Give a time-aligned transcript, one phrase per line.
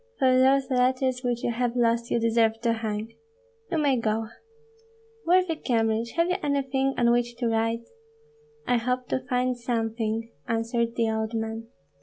[0.17, 3.13] For those letters which you have lost you deserve to hang.
[3.71, 4.29] You may go.
[5.27, 7.83] Worthy Kyemlich, have you anything on which to write?"
[8.65, 11.67] "I hope to find something," answered the old man.